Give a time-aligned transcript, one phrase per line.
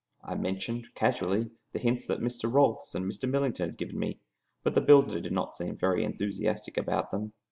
[0.23, 2.51] I mentioned, casually, the hints Mr.
[2.51, 3.29] Rolfs and Mr.
[3.29, 4.17] Millington had given me,
[4.63, 7.33] but the builder did not seem very enthusiastic about them.